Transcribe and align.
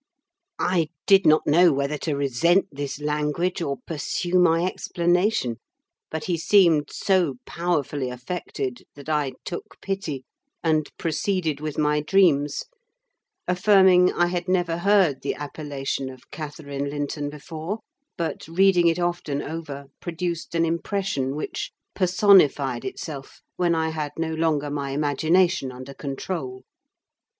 I 0.57 0.87
did 1.05 1.27
not 1.27 1.45
know 1.45 1.71
whether 1.71 1.99
to 1.99 2.15
resent 2.15 2.69
this 2.71 2.99
language 2.99 3.61
or 3.61 3.81
pursue 3.85 4.39
my 4.39 4.63
explanation; 4.63 5.57
but 6.09 6.23
he 6.23 6.37
seemed 6.39 6.89
so 6.89 7.35
powerfully 7.45 8.09
affected 8.09 8.87
that 8.95 9.07
I 9.09 9.33
took 9.45 9.79
pity 9.79 10.23
and 10.63 10.89
proceeded 10.97 11.59
with 11.61 11.77
my 11.77 12.01
dreams; 12.01 12.65
affirming 13.47 14.11
I 14.11 14.25
had 14.25 14.47
never 14.47 14.79
heard 14.79 15.21
the 15.21 15.35
appellation 15.35 16.09
of 16.09 16.31
"Catherine 16.31 16.89
Linton" 16.89 17.29
before, 17.29 17.81
but 18.17 18.47
reading 18.47 18.87
it 18.87 18.97
often 18.97 19.43
over 19.43 19.85
produced 19.99 20.55
an 20.55 20.65
impression 20.65 21.35
which 21.35 21.73
personified 21.93 22.83
itself 22.85 23.43
when 23.55 23.75
I 23.75 23.89
had 23.89 24.13
no 24.17 24.33
longer 24.33 24.71
my 24.71 24.89
imagination 24.93 25.71
under 25.71 25.93
control. 25.93 26.63